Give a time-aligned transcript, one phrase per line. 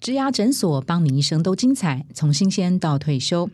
[0.00, 3.50] 植牙诊所，帮你一生都精彩，从新鲜到退休。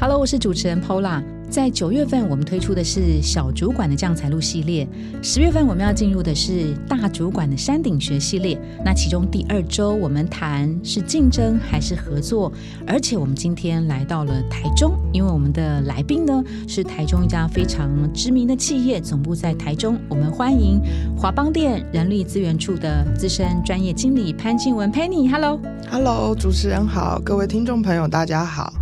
[0.00, 1.22] Hello，我是主持人 Pola。
[1.52, 4.86] 在九月份，我们推出的是小主管的降财路系列；
[5.22, 8.58] 十月份，我们要进入的是大主管的山顶学系列。
[8.82, 12.50] 那其中第二周，我们谈是竞争还是合作？
[12.86, 19.98] 而且我们今天来到了台中，因为我们的来宾呢是台中一家非常知名的企业，总部在台中。
[20.08, 20.80] 我们欢迎
[21.14, 25.30] 华邦店人力资源处的资深专业经理潘静文 Penny。
[25.30, 28.72] Hello，Hello，主持人好，各位听众朋友大家好。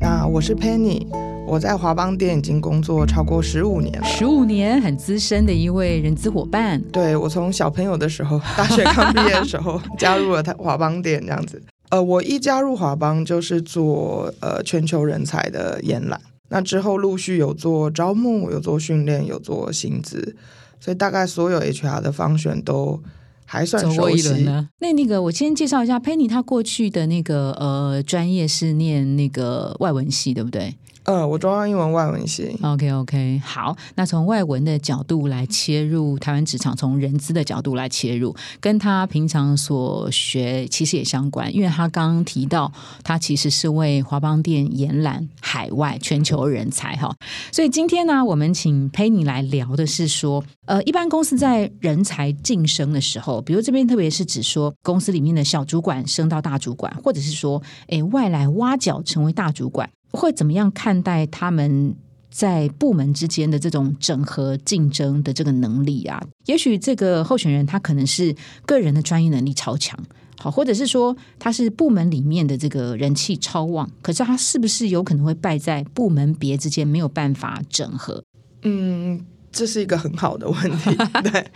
[0.00, 1.06] 那我是 Penny。
[1.46, 6.82] 我在华邦店已经工作超过十五年了，十五年很资深的一位人资伙伴。
[6.90, 11.62] 对我从小朋友的时候，大学刚毕业的时候加入了他华邦店这样子。
[11.90, 20.34] 呃，我一加入华邦就是做呃全球人才的延揽，那之后陆续有做招募，有做训练，有做薪资，
[20.80, 23.00] 所以大概所有 HR 的方选都
[23.44, 24.44] 还算熟悉。
[24.80, 30.74] 那那个我先介绍一下 Penny，他过去的那个呃专业是念那个外文系，对不对？
[31.06, 32.58] 呃，我中央英文外文系。
[32.62, 42.72] OK OK，好，那从外文的角度来切入台湾职场，从人资的角度来切入，跟他平常所学其实也相关，因为他刚刚提到
[43.04, 47.14] 他其实是为华邦店延揽海外全球人才哈，
[47.52, 59.88] 所以今天呢，我们请陪你来聊的是说，呃，一般公司在人才晋升的时候，比如这边特别是指说公司里面的小主管升到大主管，或者是说，哎，外来挖角成为大主管。
[60.12, 61.94] 会怎么样看待他们
[62.30, 66.22] 在部门之间的这种整合竞争的这个能力啊？
[66.46, 68.34] 也许这个候选人他可能是
[68.64, 69.98] 个人的专业能力超强，
[70.38, 78.22] 好，或者是说他是部门里面的这个人气超旺，可是他是不是有可能会败在部门别之间没有办法整合？
[78.62, 80.94] 嗯，这是一个很好的问题。
[81.30, 81.50] 对，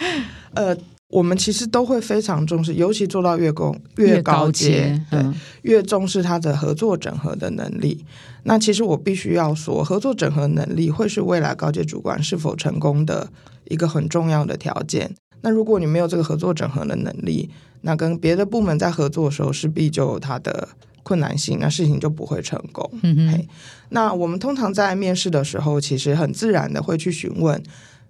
[0.55, 0.77] 呃。
[1.11, 5.21] 我们其实都会非常重视，尤其做到越高越高阶，对，
[5.63, 8.05] 越重视他的合作整合的能力。
[8.45, 13.29] 那其实我必须要说，合作整合能力会是未来高阶主管是否成功的
[13.65, 15.13] 一个很重要的条件。
[15.41, 17.51] 那如果你没有这个合作整合的能力，
[17.81, 20.69] 那跟别的部门在合作的时候，势必就有它的
[21.03, 22.89] 困难性，那事情就不会成功。
[23.03, 23.47] 嗯哼。
[23.89, 27.61] 那我们通常在面试的时候，其实很自然的会去询问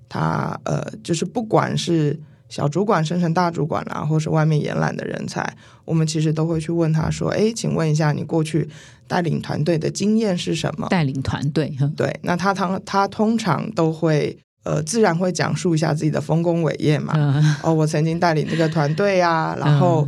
[0.07, 2.21] 他，呃，就是不管是。
[2.51, 5.51] 小主管升成大主管啦，或是外面延揽的人才，
[5.87, 8.69] 我们其实都会去问他说：“哎，请问一下，你过去
[9.09, 17.15] 带领团队的经验是什么？”带领团队，对，那他他他通常都会呃，自然会讲述一下自己的丰功伟业嘛。
[17.63, 20.07] 哦，我曾经带领这个团队啊，然后。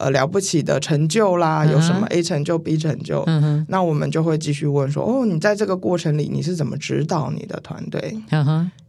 [0.00, 3.22] 呃，了不起的成就啦，有什么 A 成就、B 成就？
[3.68, 8.16] 那我们就会继续问说，哦，你在这个过程里，你是怎么指导你的团队？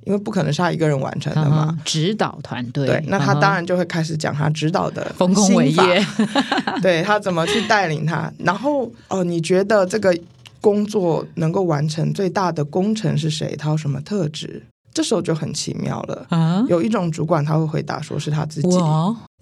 [0.06, 2.88] 因为不可能是他一个人完成的嘛，指导团队。
[2.88, 6.06] 对，那他当然就会开始讲他指导的丰功伟业，
[6.82, 8.32] 对他怎么去带领他。
[8.40, 10.18] 然后，哦，你觉得这个
[10.60, 13.56] 工作能够完成最大的工程是谁？
[13.56, 14.64] 他有什么特质？
[14.94, 16.66] 这时候就很奇妙了啊！
[16.68, 18.78] 有一种主管他会回答说是他自己。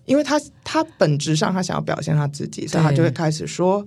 [0.05, 3.85] 因为他他本质上他想要表现他自己，所以他就会开始说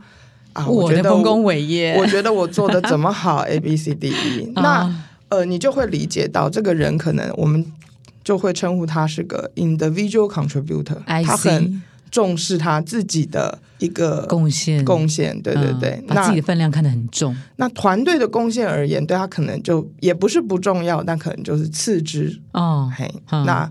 [0.52, 4.52] 啊，我觉得丰功伟业，我觉得我做的怎么好，A B C D E。
[4.54, 4.88] 那
[5.32, 7.64] 呃，你就会理解到这个人可能我们
[8.22, 17.34] 就会称呼他是个 individual contributor，他很重视他自己的一个贡献贡献，对对对，把自己的分量看得很重。
[17.56, 22.92] 那团队的贡献而言，对他可能就也不是不重要，但可能就是次之哦。
[22.94, 23.70] 嘿，那。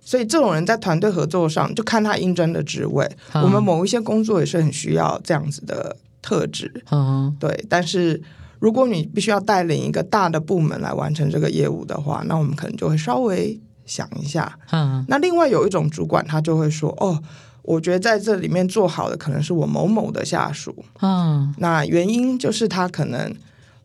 [0.00, 3.06] 所以这种人在团队合作上，就看他应征的职位。
[3.34, 6.72] 我们某一些工作也是很需要这样子的特质。
[6.90, 7.66] 嗯，对。
[7.68, 8.18] 但是
[8.58, 14.58] 如果你必须要带领一个大的部门来完成这个业务的话，那我们可能就会稍微想一下。
[14.70, 17.22] 嗯，那另外有一种主管，他就会说：“哦，
[17.62, 23.34] 我觉得在这里面做好的可能是我某某的下属。”嗯，那原因就是他可能。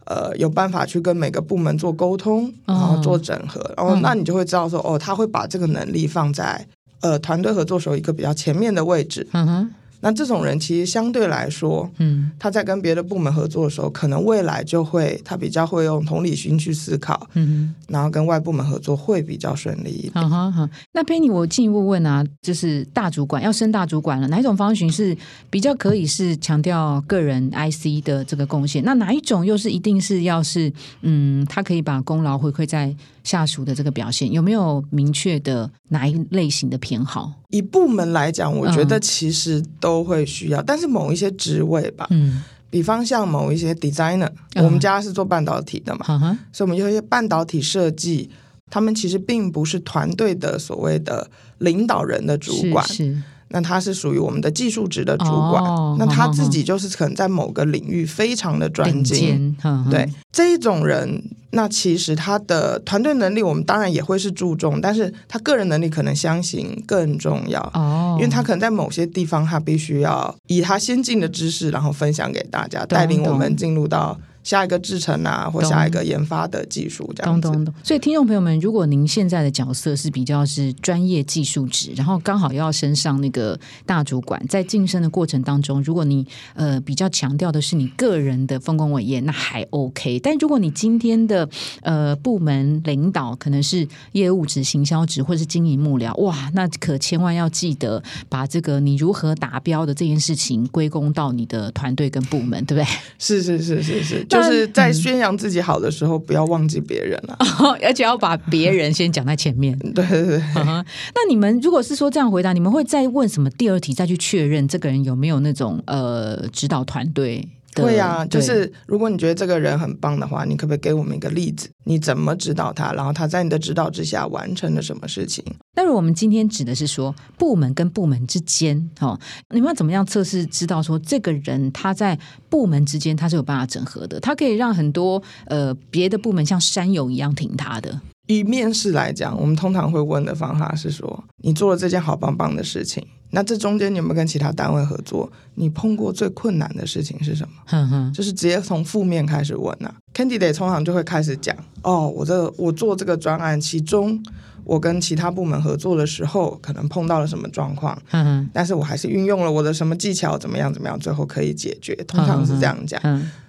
[0.05, 6.67] 呃，有办法去跟每个部门做沟通，然后做整合，然后那你就会知道说，哦，他会把这个能力放在
[6.99, 9.25] 呃团队合作时候一个比较前面的位置。
[9.31, 9.71] 嗯哼。
[10.03, 20.29] 那这种人其实相对来说，嗯，他在跟别的部门合作的时候，可能未来就会他比较会用同理心去思考，嗯，然后跟外部门合作会比较顺利一点。
[20.29, 25.17] 好好，那佩妮，我进一步问啊，就是大主管要升大主管了，哪一种方式是
[25.49, 28.83] 比较可以是强调个人 IC 的这个贡献？
[28.83, 30.71] 那哪一种又是一定是要是
[31.01, 32.93] 嗯，他可以把功劳回馈在？
[33.23, 37.31] 下属的这个表现有没有明确的哪一类型的偏好？
[37.49, 48.29] 以部门来讲，我觉得其实都会需要，但是某一些职位吧，嗯，比方像某一些 designer，我们家是做半导体的嘛，所以我们有一些半导体设计，
[48.69, 51.29] 他们其实并不是团队的所谓的
[51.59, 52.85] 领导人的主管。
[52.87, 53.21] 是。
[53.53, 55.63] 那他是属于我们的技术职的主管，
[55.99, 59.55] 那他自己就是可能在某个领域非常的专精，
[59.89, 74.19] 对这一种人，那其实他的团队能力我们当然也会是注重，但是他个人能力可能相形更重要哦，因为他可能在某些地方他必须要以他先进的知识，然后分享给大家，带领我们进入到。
[74.43, 77.49] 下一个制程啊，或下一个研发的技术，这样子。
[77.83, 90.19] 所以，听众朋友们，如果您现在的角色是比较是专业技术职，然后刚好要升上那个大主管，在晋升的过程当中，如果你呃比较强调的是你个人的丰功伟业，那还 OK。
[90.19, 91.47] 但如果你今天的
[91.81, 102.97] 呃部门领导可能是业务职、行销职或是经营幕僚，哇，那可千万要记得把这个你如何达标的这件事情归功到你的团队跟部门，对不对？
[103.17, 104.25] 是是是是是。
[104.33, 107.37] 就是在宣扬自己好的时候，不要忘记别人了，
[107.83, 109.77] 而且要把别人先讲在前面。
[109.93, 110.43] 对对对。
[110.55, 110.83] 那
[111.29, 117.47] 你们如果是说这样回答，你们会再问什么第二题，再去确认这个人有没有那种呃指导团队？
[117.75, 121.69] 会啊，就是如果你觉得这个人很棒的话，你可不可以给我们一个例子？
[121.85, 122.93] 你怎么指导他？
[122.93, 125.43] 然后他在你的指导之下完成了什么事情？
[125.73, 132.17] 但是我们今天指的是说部门跟部门之间，哦，你们要怎么样测试知道说这个人他在
[132.49, 134.19] 部门之间他是有办法整合的？
[134.19, 137.99] 他可以让很多呃别的部门像山友一样挺他的。
[138.27, 145.29] 以面试来讲，我们通常会问的方法是说：你做了这件好棒棒的事情，那这中间你有没有跟其他单位合作？
[145.55, 148.11] 你碰过最困难的事情是什么？
[148.13, 149.93] 就是直接从负面开始问啊。
[150.13, 154.23] Candidate 通常就会开始讲：哦，我这我做这个专案，其中
[154.63, 158.01] 我跟其他部门合作的时候，可能碰到了什么状况？
[158.11, 161.93] 嗯但是我还是运用了我的什么技巧，怎么样怎么样，最后可以解决。
[162.07, 163.01] 通常是这样讲。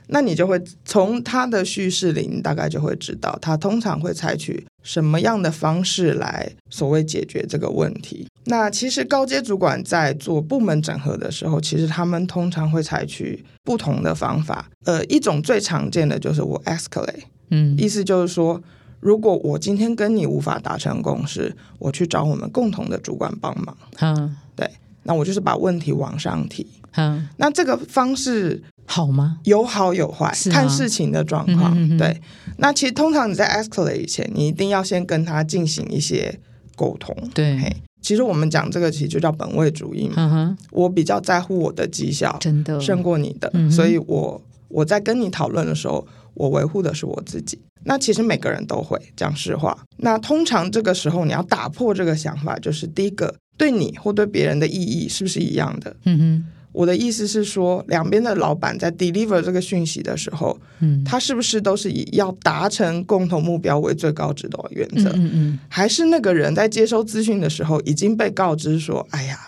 [0.08, 8.26] 那你就会从他的叙事里，你大概就会知道他通常会采取什么样的方式来所谓解决这个问题。
[8.44, 14.68] 那其实高阶主管在做部门整合的时候，其实他们通常会采取不同的方法。
[14.84, 18.62] 呃，一种最常见的就是我 escalate，嗯，意思就是说，
[19.00, 23.74] 如果我今天跟你无法达成共识，我去找我们共同的主管帮忙。
[24.00, 24.70] 嗯，对，
[25.04, 26.66] 那我就是把问题往上提。
[26.96, 28.62] 嗯，那这个方式。
[28.86, 29.38] 好吗？
[29.44, 31.98] 有好有坏，看事情的状况。
[31.98, 32.20] 对，
[32.58, 36.38] 那其实通常你在 escalate 以前，你一定要先跟他进行一些
[36.76, 37.16] 沟通。
[37.32, 40.56] 对，其实我们讲这个其实就叫本位主义嘛。
[40.70, 47.58] 我比较在乎我的绩效，真的胜过你的，所以我我在跟你讨论的时候，我维护的是我自己。
[47.86, 49.76] 那其实每个人都会讲实话。
[49.98, 55.96] 那通常这个时候你要打破这个想法，就是第一个，对你或对别人的意义是不是一样的？
[56.04, 56.44] 嗯哼。
[56.74, 65.08] 我的意思是说，两边的老板在 deliver 这个讯息的时候，嗯，他是不是都是以要达成共同目标为最高指导原则？
[65.14, 69.38] 嗯嗯，还是那个人在接收资讯的时候已经被告知说，哎呀，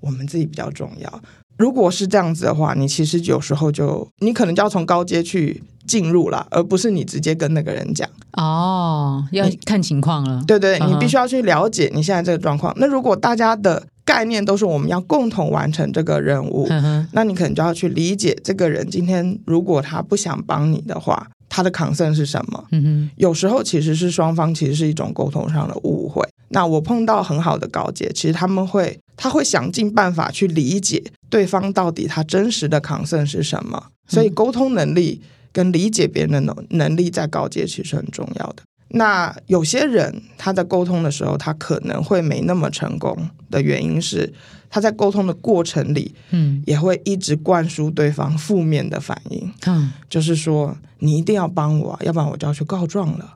[0.00, 1.22] 我们自己比较重要。
[1.58, 8.08] 如果是这样子的话，你其实有时候就你可能就要从高阶去进入了，而不是你直接跟那个人讲。
[8.32, 10.42] 哦，要看情况了。
[10.46, 12.74] 对对，你必须要去了解你现在这个状况。
[12.78, 16.68] 那如果大家的概念都是我们要共同完成这个任务，
[17.12, 22.64] 那你可能就要去理解这个人今天如果他不想帮你的话，他的 concern 是什么？
[23.16, 26.26] 有时候其实是双方其实是一种沟通上的误会。
[26.48, 33.86] 那我碰到很好的高阶，其实他们会他会想尽办法去理解对方到底他真实的 concern 是什么。
[34.08, 35.22] 所以沟通能力
[35.52, 38.56] 跟理解别人的能能力在高阶其实很重要的。
[38.92, 43.16] 那有些人他在沟通的时候，他可能会没那么成功
[43.50, 44.32] 的原因是，
[44.68, 53.34] 他在沟通的过程里，嗯，也会一直灌输对方负面的反应，嗯，就是说你一定要帮我，啊要不然我就要去告状了，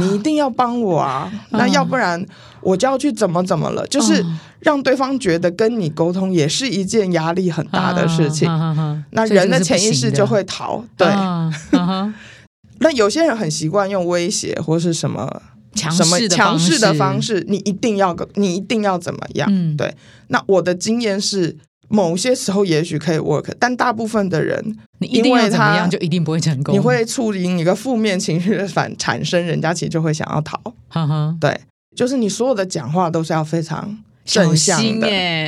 [0.00, 2.24] 你一定要帮我啊，那要不然
[2.60, 4.24] 我就要去怎么怎么了，就是
[4.58, 8.48] 让对方觉得跟你沟通也是一件压力很大的事情，
[9.10, 11.06] 那人的潜意识就会逃，对。
[12.80, 15.42] 那有些人很习惯用威胁或是什么
[15.74, 19.76] 什么强势的方式，你一定要个，你一定要怎么样？
[19.76, 19.94] 对。
[20.28, 21.56] 那我的经验是，
[21.88, 26.74] 某些时候也许可以 work，但大部分的人，你一定要怎么样就一定不会成功。
[26.74, 30.58] 你会促引一个负面情绪的反产生，人家其实就会想要逃。
[30.88, 31.60] 哈哈对，
[31.94, 35.06] 就是你所有的讲话都是要非常正向的，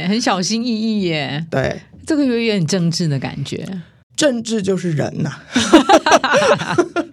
[0.08, 1.44] 很小心翼翼耶。
[1.50, 3.66] 对，这个有点政治的感觉。
[4.14, 5.30] 政治就是人呐，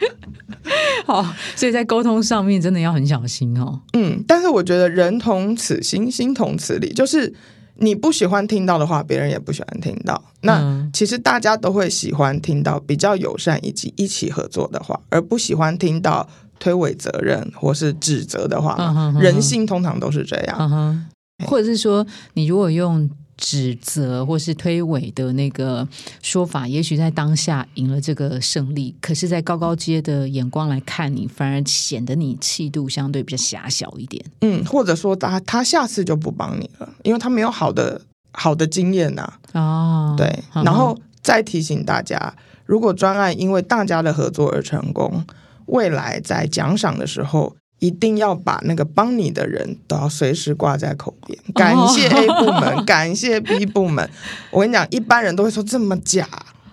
[1.06, 3.80] 好，所以在沟通上面真的要很小心哦。
[3.94, 7.34] 嗯，但是我觉得人同此心，心同此理，就是
[7.76, 10.22] 你不喜欢听到的话，别人也不喜欢听到。
[10.42, 16.28] 那其实大家都会喜欢听到比较友善以及一起合作的话，而不喜欢听到
[16.60, 21.08] 推诿责任或是指责的话，人性通常都是这样。
[21.46, 25.88] 或者是说，你如果用指责或是推诿的那个
[26.22, 34.24] 说法，也许在当下赢了这个胜利，可是，在高高阶的眼光来看你，反而显得你气度相对比较狭小一点。
[34.42, 38.02] 嗯，或者说他他下次就不帮你了，因为他没有好的
[38.32, 39.34] 好的经验呐。
[39.54, 45.26] 哦，对，然后再提醒大家，如果专案因为大家的合作而成功，
[45.66, 47.56] 未来在奖赏的时候。
[47.86, 54.10] 一定要把那个帮你的人都要随时挂在口边，感谢 A 部门， 感谢 B 部门。
[54.50, 56.28] 我跟你讲，一般人都会说这么假，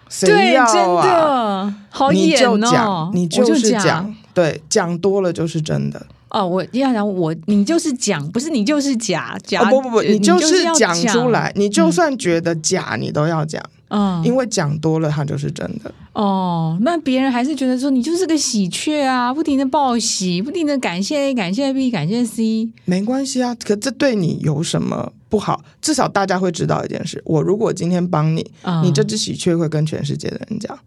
[0.08, 0.64] 谁要
[0.94, 1.74] 啊？
[1.90, 6.06] 好演哦，你就是讲，对，讲多了就是真的。
[6.30, 9.62] 哦，我要讲我，你就是讲，不是你就是假假。
[9.64, 13.62] 不不不，你就是讲出来，你就算觉得假，你都要讲。
[13.62, 13.81] 嗯，
[14.24, 15.92] 因为讲多了，它就是真的。
[16.14, 23.54] 哦，那别人还是觉得说你就是个喜鹊啊，不停的报喜，不停的感谢 A，感谢 B，感谢 C，没关系啊。
[23.54, 25.62] 可这对你有什么不好？
[25.80, 28.50] 至少大家会知道一件事：我如果今天帮你，
[28.82, 30.78] 你这只喜鹊会跟全世界的人讲。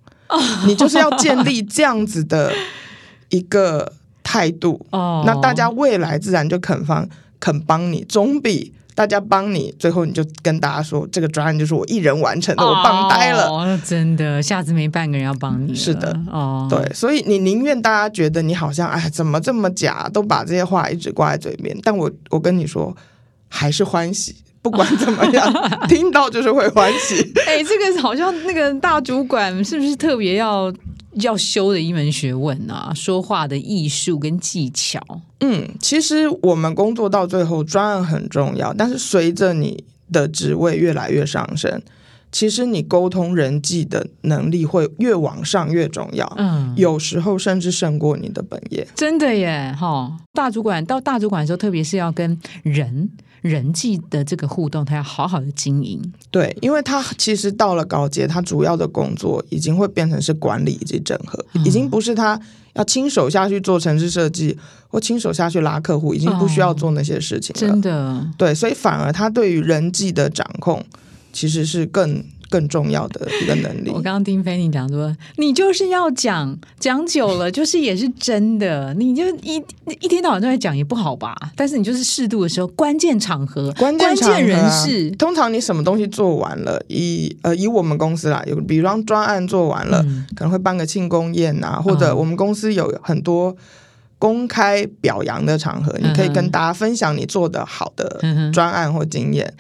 [0.66, 2.52] 你就是要建立这样子的
[3.30, 3.94] 一个
[4.24, 4.84] 态度。
[4.92, 7.08] 哦，那大家未来自然就肯帮
[7.40, 8.74] 肯帮你，总比。
[8.96, 15.76] 大家帮你，最后你就跟大家说，这个专案就是我一人完成的，我棒呆了，真的，下次没半个人要帮你。
[15.76, 21.78] 是的，哦，对，所以你宁愿大家觉得你好像，哎，怎么这么假，都把这些话一直挂在嘴边。
[21.84, 22.96] 但我我跟你说，
[23.50, 25.54] 还是欢喜，不管怎么样，
[25.90, 27.34] 听到就是会欢喜。
[27.46, 30.74] 哎，这个好像那个大主管是不是特别要？
[31.16, 35.00] 要修的一门学问啊，说话的艺术跟技巧。
[35.40, 41.82] 嗯，其实我们工作到最后，专案很重要，但是随着你的职位越来越上升，
[42.36, 46.30] 其实你沟通人际的能力会越往上越重要。
[46.36, 48.86] 嗯，有时候甚至胜过你的本业。
[48.94, 50.18] 真的耶，哈！
[50.34, 53.10] 大主管到大主管的时候，特别是要跟人。
[53.42, 56.02] 人际的这个互动，他要好好的经营。
[56.32, 62.40] 对，因为他其实到了高阶，他主要的工作已经会变成是管理以及整合，已经不是他
[62.74, 67.60] 要亲手下去做城市设计或亲手下去拉客户，已经不需要做那些事情了。
[67.60, 70.84] 真的，对，所以反而他对于人际的掌控
[71.36, 72.24] 其实是更。
[72.48, 73.90] 更重要的一个能力。
[73.90, 78.94] 我刚刚听菲尼讲说，你就是要讲讲久了，就是也是真的。
[78.94, 79.56] 你就一
[80.00, 81.36] 一天到晚都在讲也不好吧？
[81.56, 93.58] 但是你就是适度的时候，关键场合、关键人士，通常你什么东西做完了，以呃以我们公司啦，有比方专案做完了，可能会办个庆功宴啊，或者我们公司有很多。
[94.18, 98.20] 公开表扬的场合，你可以跟大家分享你做的好的
[98.54, 99.54] 专案或经验。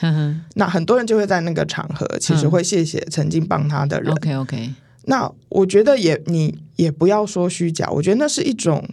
[0.55, 4.11] 那很多人就会在那个场合，其实会谢谢曾经帮他的人。
[4.11, 4.73] OK OK。
[5.05, 8.83] 那我觉得也你也不要说虚假，我觉得那是一种。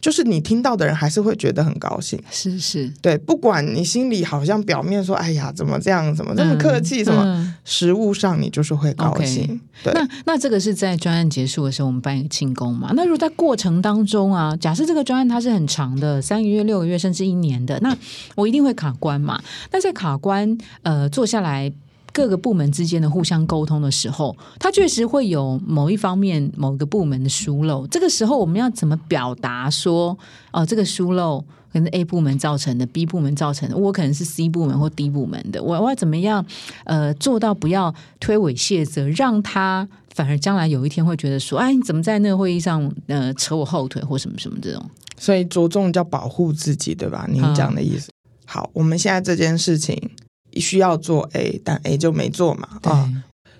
[0.00, 9.60] 就是你听到的人还是会觉得很高兴，是是，对，不管你心里好像表面说，哎呀，怎么这样，怎么这么客气，什么实物上你就是会高兴。
[9.82, 12.92] 对，那那这个是在专案结束的时候，我们办一个庆功嘛。
[12.94, 17.96] 那如果在过程当中啊，假设这个专案它是很长的，三个月、六个月，甚至一年的，那
[18.36, 19.42] 我一定会卡关嘛。
[19.72, 21.72] 那在卡关，呃，坐下来。
[22.16, 27.86] 各个部门之间的互相沟通的时候，它确实会有某一方面某个部门的疏漏。
[27.88, 30.16] 这个时候，我们要怎么表达说，
[30.50, 36.42] 哦，这个疏漏可能 A 部门造成的，B 部门造成的，我可能是 C 部门或 D 部门的，我我要怎么样
[36.84, 44.82] 呃做到不要推诿卸责，让他反而将来有一天会觉得说，哎，你怎么在那个会议上呃扯我后腿或什么什么这种？
[45.18, 47.28] 所以着重叫保护自己，对吧？
[47.30, 48.08] 您讲的意思。
[48.46, 50.10] 好，我们现在这件事情。
[50.60, 53.08] 需要做 A，但 A 就没做嘛啊！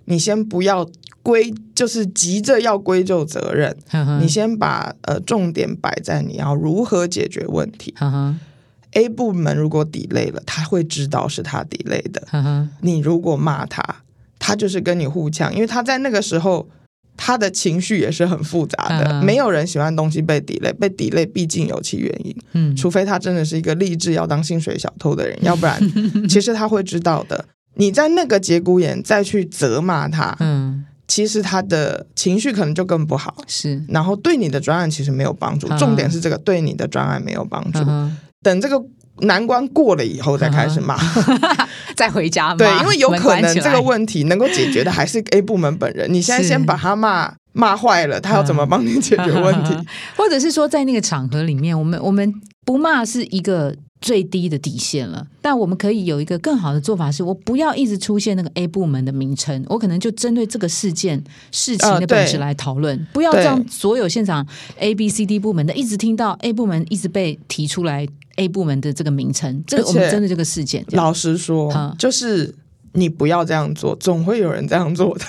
[0.06, 0.88] 你先不要
[1.22, 3.76] 归，就是急着要归咎责任。
[4.20, 7.94] 你先把呃重点摆在你要如何解决问题。
[8.92, 12.68] A 部门如果抵累了，他会知道是他抵累的。
[12.80, 13.82] 你如果骂他，
[14.38, 16.68] 他就是跟你互呛，因为他在那个时候。
[17.16, 22.36] 他的情绪也是很复杂的，没有人喜欢东西被抵累，被抵累毕竟有其原因。
[22.52, 25.80] 嗯，除非他真的是一个立志要当薪水小偷的人， 要不然
[26.28, 27.44] 其实他会知道的。
[27.74, 33.34] 你在那个节骨眼再去责骂他，嗯，其实他的情绪可能就更不好。
[33.46, 35.68] 是，然后对你的专案其实没有帮助。
[35.78, 37.80] 重点是这个对你的专案没有帮助。
[38.42, 38.82] 等这个。
[39.20, 40.96] 难关过了以后再开始骂，
[41.96, 42.56] 再回家骂。
[42.56, 46.12] 对，因为有可能这个问题能够解决的还是 A 部门本人。
[46.12, 49.74] 你现在先把他骂骂坏了，他要怎么帮你解决问题？
[50.16, 52.32] 或者是说，在那个场合里面，我们我们
[52.64, 53.74] 不骂是一个。
[54.06, 55.26] 最低的底线了。
[55.42, 61.20] 但我们可以有一个更好的做法，是我不要一直出现那个 A 部门的名称，我可能就针对这个事件
[61.50, 64.46] 事情的本质来讨论，不要让所有现场
[64.78, 69.64] A、B、C、D 部门的一直听到 A 部门一直被提出来 A 部门的这个名称。
[69.66, 72.54] 这个我们针对这个事件，老实说，就是。
[72.96, 75.24] 你不要这样做，总会有人这样做的。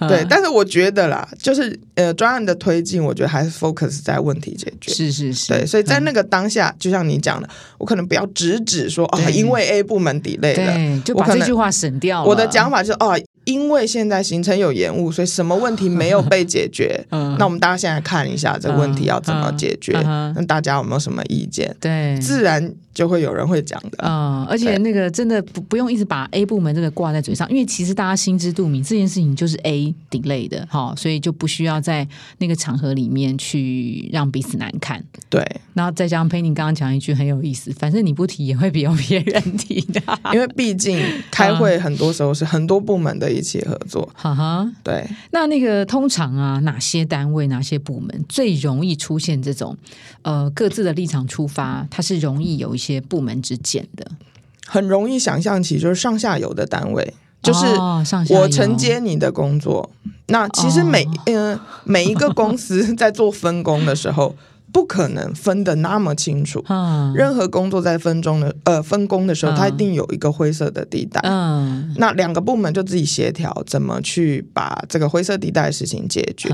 [0.08, 4.92] 对，但是我觉得啦，就是呃，专案的推进，我觉得还是 focus 在问题解决。
[4.92, 12.22] 是是是，对，所以在那个当下，就像你讲的，我可能不要直指说啊，因为 A 部门 delay 了，就把这句话省掉。
[12.24, 13.18] 我的讲法就是哦。
[13.44, 17.02] 因为现在行程有延误，所以什么问题没有被解决？
[17.38, 19.94] 那我们大家现在看一下这个问题要怎么解决？
[20.02, 21.74] 那大家有没有什么意见？
[21.80, 23.98] 对，自然就会有人会讲的。
[23.98, 32.06] 嗯，而且那个真的不不用一直把 A 部门这个挂在嘴上，因为其实大家心知肚明，这件事情就是 A 顶类的，好，所以就不需要在
[32.38, 35.00] 那个场合里面去让彼此难看。
[35.30, 35.40] 对，
[35.74, 40.02] 然后再加上佩妮刚刚讲一句很有意思，反正你不提也会比有别人提的，
[40.34, 41.00] 因为毕竟
[41.30, 43.28] 开会很多时候是很多部门的。
[43.28, 45.06] 一起合作，哈哈，对。
[45.32, 49.76] 那那个通常啊，哪些单位、哪些部门最容易出现这种
[50.22, 54.10] 呃各自的立场出发，它是容易有一些部门之间的，
[54.66, 57.66] 很容易想象起就是上下游的单位，就是
[58.34, 59.90] 我承接你的工作。
[60.26, 64.34] 那其实每嗯每一个公司在做分工的时候。
[64.70, 66.62] 不可能分的那么清楚。
[66.68, 71.18] 嗯，任何工作在分中的呃分工的时候，它一定有一个灰色的地带。
[71.24, 76.50] 嗯，那两个部门就自己协调怎么去把这个灰色地带的事情解决。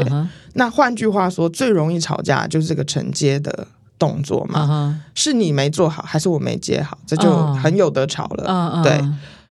[0.52, 3.66] 那换句话说，最容易吵架就是这个承接的
[4.04, 5.00] 动作嘛。
[5.14, 6.98] 是你没做好，还是我没接好？
[7.06, 8.82] 这就很有得吵了。
[8.82, 9.00] 对。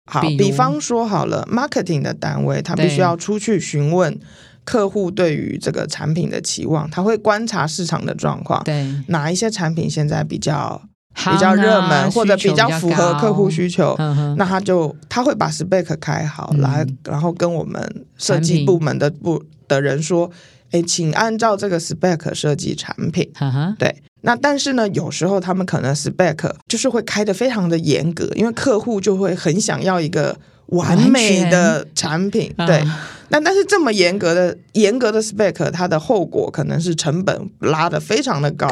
[0.10, 4.18] 好，比方说好了，marketing 的单位，他必须要出去询问。
[4.63, 10.82] 客户对于这个产品的期望，他会观察市场的状况，对哪一些产品现在比较
[11.16, 13.96] 比较热门，或者比较符合客户需求，
[14.36, 20.30] 那他就他会把 spec 开好来，然后跟我们设计部门的部的人说，
[20.72, 23.32] 哎，请按照这个 spec 设计产品。
[23.80, 32.84] 对，那但是呢，有时候他们可能 spec 就是会开的非常的严格，因为客户就会很想要一个完美的产品，对。
[33.30, 38.67] 那但是这么严格的严格的 spec，它的后果可能是成本拉的非常的高，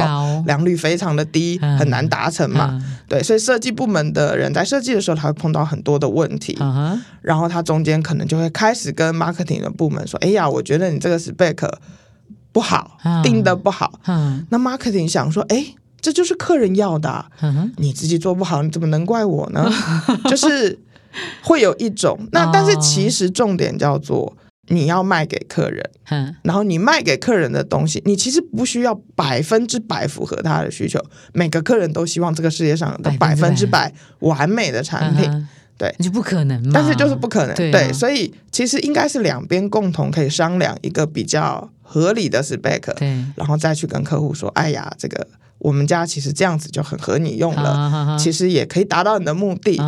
[0.45, 2.82] 良率非常的低，很难达成嘛。
[3.08, 6.58] 对，所以设计部门的人在设计的时候，他会碰到很多的问题。
[7.21, 11.69] 然后他中间可能就会开始跟 marketing 的部门说：“哎呀，我觉得你这个 spec
[12.56, 14.00] 不好，定的不好。”
[14.50, 17.26] 那 marketing 想说：“哎，这就是客人要的，
[17.76, 19.70] 你自己做不好，你怎么能怪我呢？”
[20.32, 20.80] 就是
[21.44, 22.18] 会有一种。
[22.32, 24.38] 那，但是其实重点叫做。
[24.70, 25.88] 你要卖给客人，
[26.41, 31.00] 然后你卖给客人的东西，你其实不需要百分之百符合他的需求。
[31.34, 33.94] 每个客人都希望这个世界上的百分之百。
[34.22, 36.72] 完美的产品，对，就不可能。
[36.74, 45.26] 但是就是不可能，对，所以其实应该是两边共同可以商量一个比较合理的 spec，对，然后再去跟客户说，哎呀，这个
[45.60, 49.80] 我们家其实这样子就很合你用了，其实也可以达到你的目的，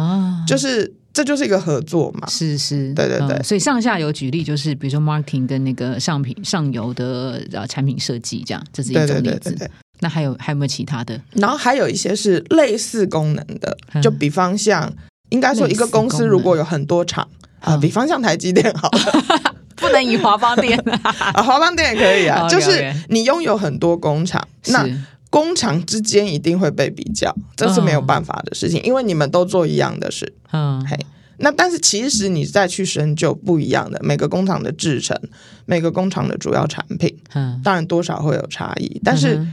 [0.48, 0.94] 就是。
[1.14, 9.72] 这就是一个合作嘛，是是，对对对，所以上下游举例就是，比如说 marketing 跟那个上品上游的呃产品设计这样，这是一种例子。
[10.00, 11.20] 那还有还有没有其他的？
[11.32, 14.94] 然后还有一些是类似功能的，就比方像，
[15.30, 17.28] 应该说一个公司如果有很多厂
[17.62, 18.92] 啊，比方像台积电好，
[19.78, 20.78] 不能以华邦电。
[21.02, 24.86] 啊，华邦电也可以啊，就是你拥有很多工厂，那。
[25.30, 30.34] 工厂之间一定会被比较，这是没有办法的事情，因为你们都做一样的事。
[30.54, 30.98] 嗯，嘿，
[31.40, 35.20] 那但是其实你再去深究不一样的每个工厂的制成，
[35.66, 39.46] 每个工厂的主要产品，嗯，当然多少会有差异，但是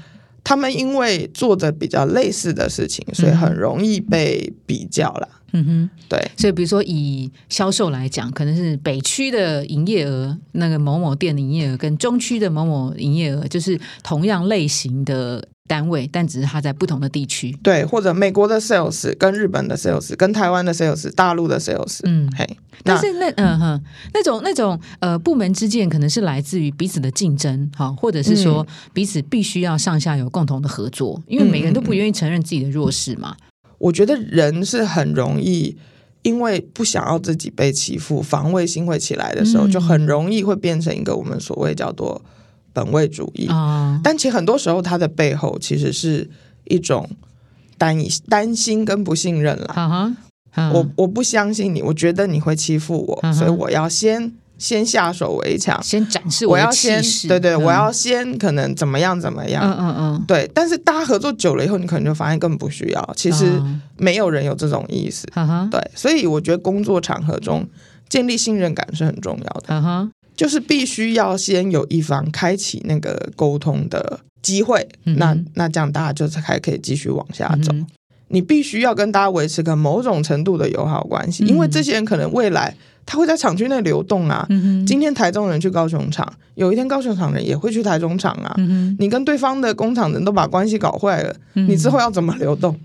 [0.44, 5.28] 他们因为做的比较类似的事情，所以很容易被比较了。
[5.28, 15.46] 嗯哼，对，所以比如说以销售来讲，可能是北区的营业额，那个某某店的营业额跟中区的某某营业额，就是同样类型的。
[15.66, 22.46] 单位，但只是它在不同的地区，对，或者美国的 sales 跟日本的 sales 跟台湾的 sales，大陆的 sales，嗯，嘿，
[22.82, 33.34] 但是那嗯哼，那种那种呃部门之间可能是来自于彼此的竞争，好，或者是说彼此必须要上下有共同的合作，因为每个人都不愿意承认自己的弱势嘛。
[33.78, 35.76] 我觉得人是很容易
[36.22, 42.22] 因为不想要自己被欺负，防卫心会起来的时候，就很容易会变成一个我们所谓叫做。
[42.76, 46.28] 本位主义啊，但其实很多时候，它的背后其实是
[46.64, 47.08] 一种
[47.78, 47.96] 担
[48.28, 50.16] 担心跟不信任了。
[50.72, 60.48] 我我不相信你，我觉得你会欺负我，所以我要先先下手为强，先展示我要先对对，我要先可能怎么样怎么样，嗯嗯嗯，对。
[60.54, 63.60] 但是大家合作久了以后，你可能就发现根本不需要，其实
[63.96, 65.26] 没有人有这种意思，
[65.70, 65.90] 对。
[65.94, 67.68] 所以我觉得工作场合中
[68.08, 77.74] 建立信任感是很重要的，嗯哼，就是必须要先有一方开启那个沟通的机会，那那这样大家就才可以继续往下走。
[78.28, 82.74] 你必须要跟大家维持个某种程度的友好关系，因为这些人可能未来。
[83.06, 84.46] 他会在厂区内流动啊。
[84.86, 88.54] 今天台中人去高雄厂，有一天高雄厂人也会去台中厂啊。
[88.98, 92.78] 你跟对方的工厂人都把关系搞坏了，你之后要怎么流动？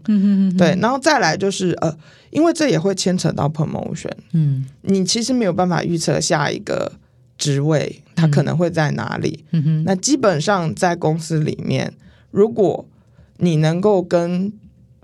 [0.58, 1.95] 对，然后再来就是呃，
[2.32, 4.12] 因为这也会牵扯到 promotion。
[4.34, 6.91] 嗯，你其实没有办法预测下一个
[7.38, 9.45] 职位他可能会在哪里。
[9.86, 11.93] 那基本上在公司里面，
[12.32, 12.86] 如果
[13.38, 14.51] 你能够跟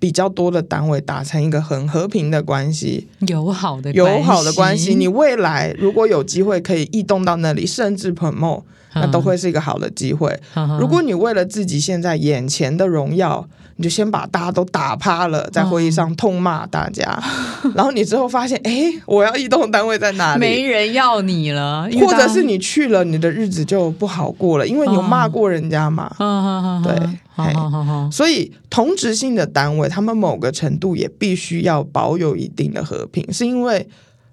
[0.06, 8.62] 比较多的单位达成一个很和平的关系，友好的友好的关系，你未来如果有机会可以异动到那里，甚至 promote，
[8.94, 10.40] 那都会是一个好的机会。
[10.80, 17.22] 如果你为了自己现在眼前的荣耀，你就先把大家都打趴了，在会议上痛骂大家，
[17.76, 20.40] 然后你之后发现，哎，我要异动单位在哪里？
[20.40, 26.10] 没人要你了，或者是你去了，你的日子就不好过了，因为你有骂过人家嘛。
[26.84, 26.96] 对，
[28.10, 33.88] 所以同职性的单位，他们某个程度也必须要保有一定的和平，是因为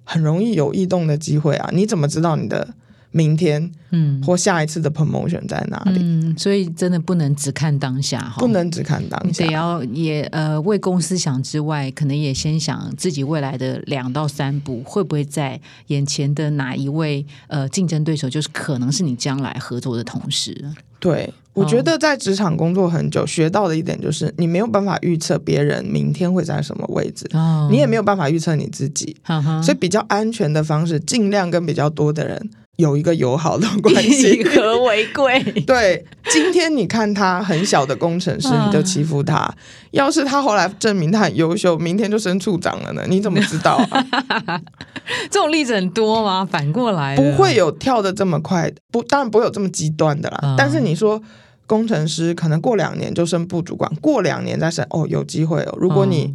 [0.04, 1.68] 很容易有异动的机会啊。
[1.72, 2.68] 你怎么知道你的？
[3.12, 6.00] 明天，嗯，或下一次的 promotion 在哪里？
[6.00, 20.72] 嗯，所以真的不能只看当下哈，不能只看当下，得要也呃为公司想之外，可能也先想自己未来的两到三步，会不会在眼前的哪一位呃竞争对手，就是可能是你将来合作的同事？
[20.98, 27.28] 对，我觉得在职场工作很久，学到的一点就是，你没有办法预测别人明天会在什么位置，
[27.70, 29.16] 你也没有办法预测你自己，
[29.62, 32.50] 所以比较安全的方式，尽量跟比较多的人。
[32.78, 35.40] 有一个友好的关系，以和为贵。
[35.66, 39.46] 对，今天你看他很小的工程师，你就欺负他；
[39.90, 43.04] 要是他后来证明他很优秀，明天就升处长了呢？
[43.08, 43.78] 你怎么知道？
[45.30, 46.48] 这种例子很多吗？
[46.50, 50.54] 反过来，不会有跳的这么快，不，当然不会有这么极端的啦。
[50.56, 51.20] 但是你说
[51.66, 55.76] 工程师可能过两年就升部主管，过两年再升，哦，有机会哦。
[55.78, 56.34] 如果你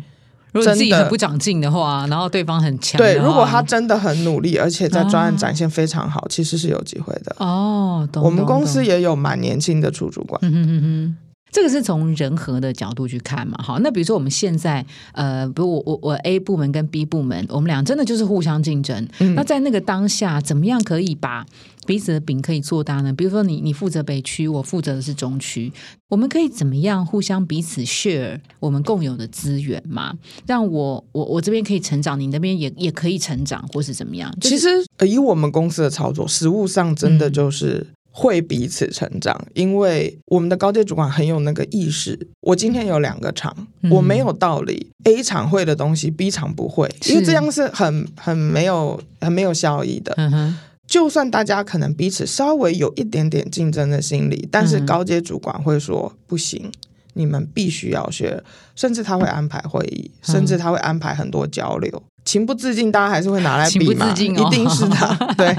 [0.58, 7.36] 如果自己很不长进的话，然后对方很强，对，如果他真的很努力，而且在专案展现非常好，其实是有机会的。
[7.38, 10.40] 哦，我们公司也有蛮年轻的出主管。
[10.44, 11.18] 嗯哼哼
[11.52, 13.58] 这个是从人和的角度去看嘛？
[13.62, 19.08] 好，那比如说我们现在，呃，比如我我我 A 部门跟 B 部门，我们俩真的就是互相竞争。
[19.36, 21.46] 那在那个当下，怎么样可以把？
[21.86, 25.72] 彼此的饼可以做大呢，比如说你你负责北区，我负责的是中区，
[26.10, 30.14] 我们可以怎么样互相彼此 share 我们共有的资源嘛？
[30.46, 34.30] 让我我我这边可以成长，你那边也也可以成长，或是怎么样？
[34.42, 34.68] 其实
[35.06, 37.88] 以我们公司的操作，实务上真的就是
[38.20, 42.18] 会彼此成长，因为我们的高阶主管很有那个意识。
[42.42, 43.56] 我今天有两个厂，
[43.92, 50.16] 我没有道理 A 厂会的东西 B 厂不会，因为这样是很很没有很没有效益的。
[50.18, 50.58] 嗯哼。
[50.88, 56.72] 就算大家可能彼此稍微有一点点竞争的心理，但是高阶主管会说不行，
[57.18, 58.42] 你们必须要学，
[58.76, 62.04] 甚至他会安排会议，甚至他会安排很多交流。
[62.24, 64.16] 情不自禁，大家还是会拿来 比嘛，一
[64.50, 65.58] 定是的， 对。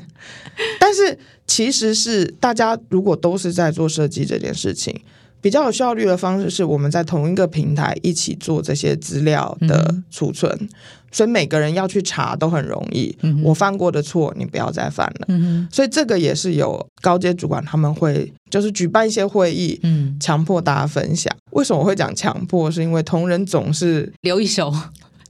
[0.79, 4.99] 但是其实是大家如果都是在做设计这件事情。
[5.41, 10.69] 比较有效率的方式是我们在同一个平台一起做这些资料的储存，
[11.13, 13.17] 所以每个人要去查都很容易。
[13.45, 15.29] 我犯过的错，你不要再犯了。
[15.71, 19.81] 所以这个也是有高阶主管他们会就是举办一些会议，
[20.19, 21.33] 强迫大家分享。
[21.53, 22.69] 为什么我会讲强迫？
[22.71, 24.75] 是因为同仁总是留一手，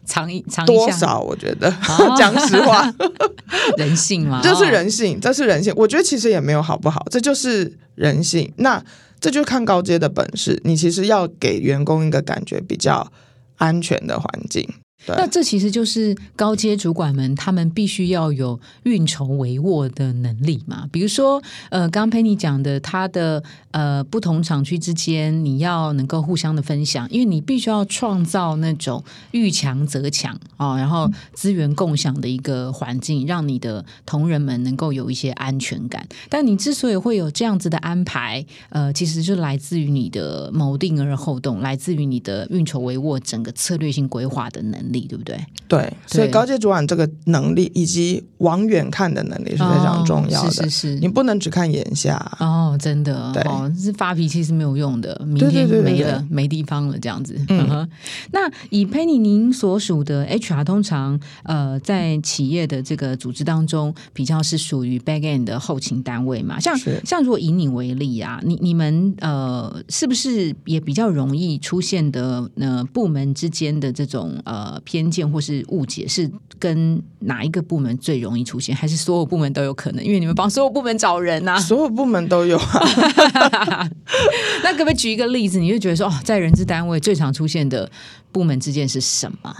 [0.06, 1.20] 藏一藏多少？
[1.20, 1.70] 我觉得
[2.16, 2.90] 讲实话，
[3.76, 5.70] 人性嘛，这是人性，这是人性。
[5.76, 8.50] 我觉得其实也没有好不好，这就是人性。
[8.56, 8.82] 那。
[9.20, 13.12] 这就看高阶的本事，你其实要给员工一个感觉比较
[13.56, 14.68] 安全的环境。
[15.06, 20.86] 那这其实就是高阶主管们他们必须要有运筹帷幄的能力嘛。
[20.92, 36.06] 比如说，呃，刚刚佩妮讲的，他的呃不同厂区之间，你要能够互相的分享，因为你必须要创造那种遇强则强啊，然后资源共享的一个环境，让你的同仁们能够有一些安全感。
[36.28, 44.87] 但你之所以会有这样子的安排，呃，其实就来自于你的谋定而后动，来自于你的运筹帷幄整个策略性规划的能力。
[44.88, 45.38] 能力，对不对？
[45.68, 50.50] 对，所以高阶主管这个能力以及往远看的能力是非常重要的。
[50.50, 53.30] 是是是，你不能只看眼下哦，真的。
[53.32, 53.42] 对，
[53.78, 57.38] 是发脾气是没有用的，明天没了，没地方了，这样子。
[57.48, 57.88] 嗯，
[58.32, 66.58] 那以佩妮您所属的 HR，通常呃在企业的这个组织当中，比较是属于 back end 的后勤单位嘛？
[66.58, 80.04] 像像如果以你为例啊，你你们呃是不是也比较容易出现的呃部门之间的这种呃偏见或是误解，是跟哪一个部门最容易出现，还是所有部门都有可能？
[80.04, 83.88] 因为你们帮所有部门找人呐， 所有部门都有啊。
[84.62, 85.58] 那可不可以举一个例子？
[85.58, 87.90] 你就觉得说哦，在人事单位最常出现的
[88.32, 89.54] 部门之间是什么？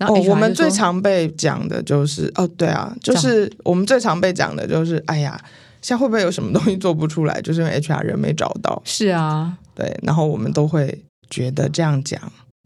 [0.00, 5.40] 哦，我们最常被讲的就是哦，对啊，就是我们最常被讲的就是，哎呀，
[5.80, 7.40] 现在会不会有什么东西做不出来？
[7.40, 8.82] 就是因为 HR 人没找到。
[8.84, 12.20] 是啊，对，然后我们都会觉得这样讲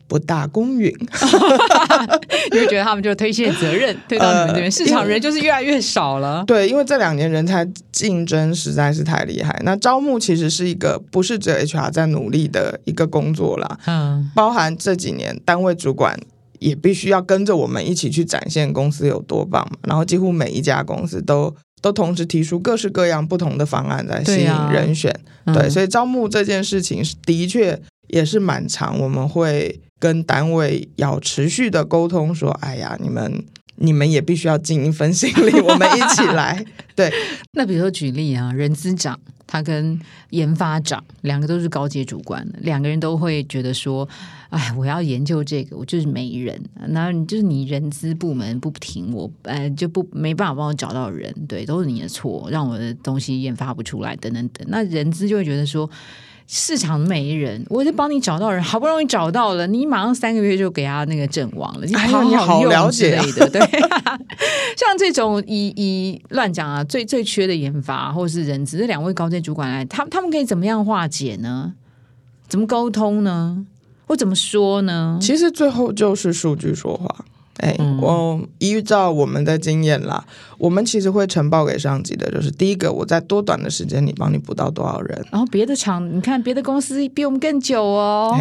[0.08, 0.90] 不大公允，
[2.52, 6.44] 因为觉得他们就推卸责任 推到你们这边，市场人就是越来越少了。
[6.46, 16.18] 对，因为这两年人才竞争实在是太厉害，那招募其实是一个不是只有 HR 在努力的一个工作啦，嗯，包含这几年单位主管。
[16.58, 25.14] 也必须要跟着我们一起去展现公司有多棒嘛，然后几乎每一家公司都都同时提出各式各样不同的方案在吸引人选，
[25.52, 33.44] 对，所以招募这件事情的确也是蛮长，我们会跟单位要持续的沟通，说，哎呀，你们
[33.76, 37.12] 你们也必须要尽一份心力，我们一起来，对。
[37.52, 39.18] 那比如说举例啊，人资长。
[39.48, 39.96] 他跟
[40.30, 44.06] 研发长两个都是高阶主管，两个人都会觉得说
[44.50, 46.60] ：“哎，我要研究这个，我就是没人。
[46.88, 54.66] 那就是你人资部门不停，我呃就不没办法帮我找到人，对，都是你的错，让我的东西研发不出来，等等等。
[54.68, 55.88] 那人资就会觉得说。”
[56.46, 63.60] 市场没人，我就帮你找到人，好不容易找到了，你马上三个月就给他那个阵亡了，你好了解的，对。
[64.76, 71.74] 像这种以以乱讲啊，最最缺的研发或者是人资，这两位高阶主管来，他他们可以怎么样化解呢？
[72.46, 73.66] 怎么沟通呢？
[74.06, 75.18] 或怎么说呢？
[75.20, 77.24] 其实最后就是数据说话。
[77.58, 80.22] 哎，我依照我们的经验啦，
[80.58, 85.24] 我们其实会呈报给上级的，就是第一个，我在多短的时间里帮你补到多少人。
[85.30, 88.38] 然后别的厂，你看别的公司比我们更久哦。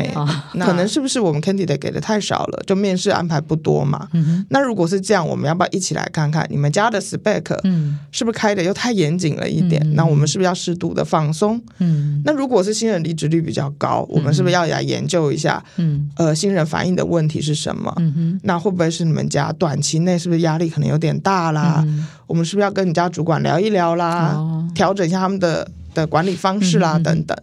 [0.60, 4.10] 可能是不是我们 candidate 给的太少了，就面试安排不多嘛？
[4.50, 9.82] 那如果是这样，我们要不要一起来看看你们家的 spec，嗯，是不是开的又太严谨了一点？
[9.96, 11.62] 那我们是不是要适度的放松？
[11.78, 15.64] 嗯，那如果是新人离职率比较高，我们是不是要来研究一下？
[15.78, 17.94] 嗯，呃，新人反映的问题是什么？
[18.00, 19.05] 嗯哼，那会不会是？
[19.06, 21.86] 你们家短期内是不是压力可能有点大啦？
[22.28, 24.68] 我们是不是要跟你家主管聊一聊啦？
[24.74, 27.38] 调整一下他们的的管理方式啦，等等。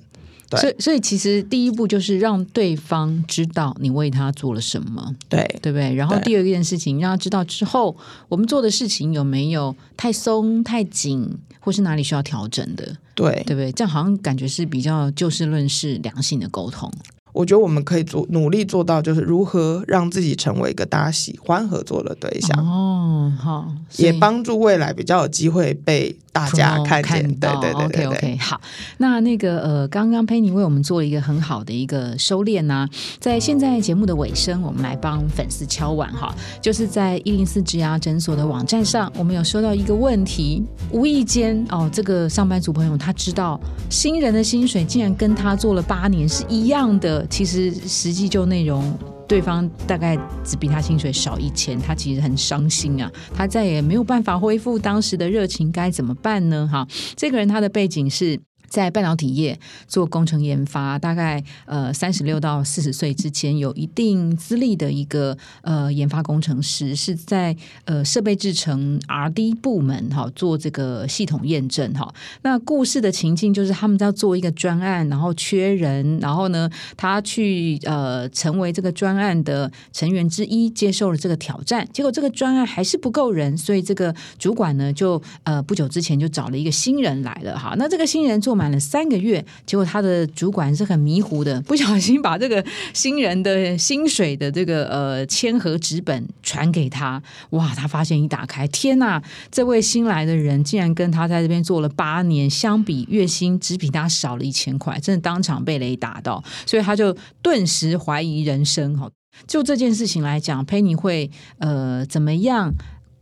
[0.51, 5.95] 对所以，所以其实第一步就是让对方知道你为他做了什么，对对不对？
[5.95, 7.97] 然后第二件事情让他知道之后，
[8.29, 12.85] 我们做的事情有没有太松、太紧，或是哪里需要调整的？
[13.15, 13.73] 对对不对？
[13.73, 16.93] 这样好像感觉是比较就事论事、良性的沟通。
[17.33, 26.17] 我觉得我们可以做努力做到，就是如何让自己成为一个大家喜欢合作的对象哦，好，也帮助未来比较有机会被。
[26.33, 28.61] 大家看见，对对对，OK OK，好。
[28.97, 32.89] 那那个呃，刚刚佩妮为我们做了一个很好的一个收敛呢，
[33.21, 48.99] 在现在节目的尾声，我们来帮粉丝敲碗哈，就是在一零四植牙诊所的网站上，我们有收到一个问题，无意间哦，这个上班族朋友他知道新人的薪水竟然跟他做了八年是一样的，其实实际就内容。
[49.33, 50.15] 对方大概
[50.45, 56.69] 只比他薪水少一千，他其实很伤心啊，他再也没有办法恢复当时的热情，该怎么办呢？
[56.71, 58.39] 哈，这个人他的背景是。
[58.73, 67.55] 在半导体业做工程研发，大概呃三十六到四十岁之间有一定资历的一个呃研发工程师，是在
[67.85, 72.15] 呃设备制成 R D 部门哈做这个系统验证哈。
[72.41, 81.87] 那故事的情境就是他们在做一个专案，然后缺人，然后呢他去呃成为这个专案的成员之一，接受了这个挑战。
[81.93, 87.75] 结果这个专案还是不够人，所以这个主管呢就呃不久之前就找了一个新人来了哈。
[87.77, 88.62] 那这个新人做。
[88.63, 97.21] 满了三个月，结果他的主管是很迷糊的，不小心把这个新人的薪水的这个呃签合纸本传给他。
[97.51, 99.21] 哇，他发现一打开，天呐，
[99.51, 108.97] 这位新来的人竟然跟他在这边做了八年，相比月薪只比他少了一千块，真的当场被雷打到，所以他就顿时怀疑人生。
[108.97, 109.11] 哈，
[109.49, 112.73] 就这件事情来讲，佩妮会呃怎么样？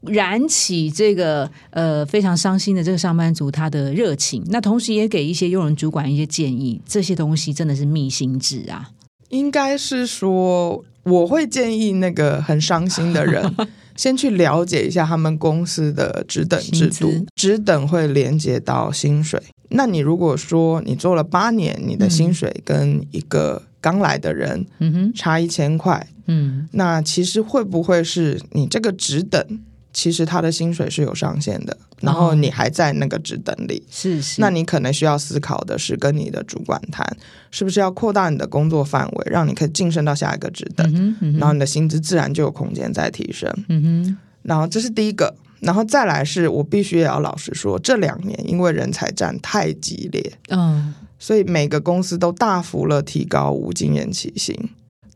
[0.03, 8.91] 燃起这个呃非常伤心的这个上班族他的热情，那同时也给一些用人主管一些建议，这些东西真的是密心志啊。
[9.29, 13.55] 应该是说，我会建议那个很伤心的人，
[13.95, 19.41] 先去了解一下他们公司的职等制度，职等会连接到薪水。
[19.69, 29.61] 那你如果说你做了八年，你的薪水跟一个刚来的人，嗯哼，差一千块，嗯，那其实会不会是你这个职等？
[29.93, 37.05] 其实他的薪水是有上限的，然后你还在那个职等里，是是，那你可能需要思考的是跟你的主管谈，
[37.51, 43.53] 是不是要扩大你的工作范围，让你可以晋升到下一个职等，然后你的薪资自然就有空间在提升。
[43.69, 54.57] 嗯哼，然后这是第一个，然后再来是我必须也要老实说，这两年因为人才战太激烈，嗯，所以每个公司都大幅了提高无经验起薪。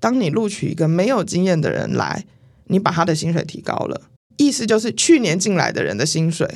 [0.01, 2.25] 当你录取一个没有经验的人来，
[2.67, 4.01] 你把他的薪水提高了。
[4.37, 6.49] 意思就是，去年进来的人的薪水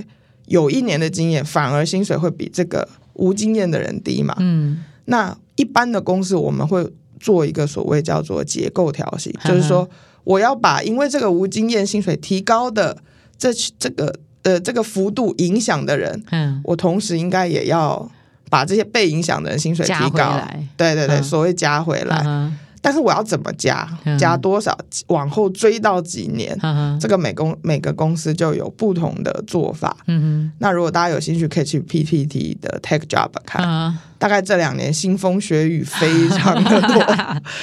[0.47, 4.35] 有一年的经验，反而薪水会比这个无经验的人低嘛？
[4.39, 6.89] 嗯，那一般的公司我们会
[7.21, 9.89] 做一个所谓叫做结构调薪，就是说
[10.25, 12.97] 我要把因为这个无经验薪水提高的
[13.37, 18.11] 这这个呃这个幅度影响的人，嗯，我同时应该也要
[18.51, 20.41] 把这些被影响的人薪水提高，
[20.77, 22.51] 对对对，所谓加回来。
[22.81, 23.89] 但是我要怎么加？
[24.19, 24.77] 加多少？
[25.09, 26.59] 往后追到几年？
[27.01, 29.97] 这个每公每个公司就有不同的做法。
[30.07, 33.99] 嗯那如果大家有兴趣，可以去 PPT 的 Tech Job 看。
[34.19, 37.17] 大概这两年腥风血雨非常的多。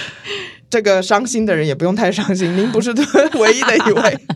[0.69, 4.19] 这个伤心的人也不用太伤心，您不是唯一的一位。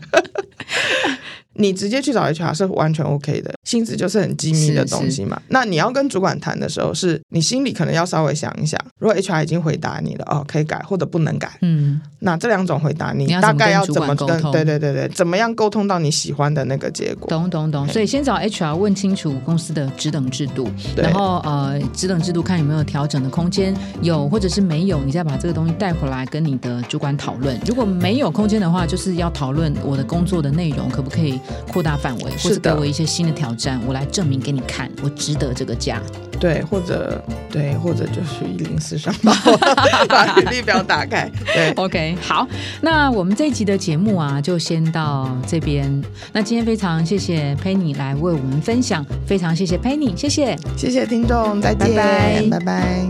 [1.54, 5.40] 你直接去找 HR 是完全 OK 的，薪资就是很机密的东西嘛。
[5.48, 14.40] 那你要跟主管谈的时候，是你心里可能要稍微想一想，如果 HR 已经回答你了，哦，可以改或者不能改，嗯，那这两种回答你大概要怎么跟？
[14.52, 17.28] 对对对对，怎么样沟通到你喜欢的那个结果？
[17.28, 17.86] 懂懂懂。
[17.88, 27.58] 所以先找 HR 问清楚公司的职等制度，然后呃，职等制度看有没有调整的空间，有或者是没有，你再把这个东西带回来跟你的主管讨论。
[27.66, 31.40] 如果没有空间的话，就是要讨论我的工作的内容可不可以。
[31.72, 36.00] 扩大范围，或者给我一些新的挑战，我来证明给你看，我值得这个价。
[36.38, 39.30] 对，或者对，或者就是一零四上报，
[40.08, 41.30] 把履历表打开。
[41.52, 42.48] 对，OK，好，
[42.80, 46.02] 那我们这一集的节目啊，就先到这边。
[46.32, 53.04] 那今天非常谢谢 Penny 来为我们分享，非常谢谢 Penny，谢谢，谢谢听众，再见，拜拜。